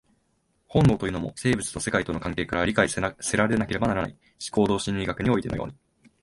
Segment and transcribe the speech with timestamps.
[0.65, 2.99] 本能というのも、生物と世界との関係から理解せ
[3.37, 4.17] られなければならない、
[4.51, 5.75] 行動心理学においてのように。